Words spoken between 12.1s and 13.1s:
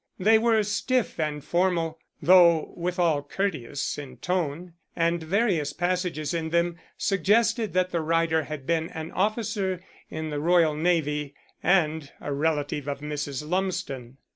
a relative of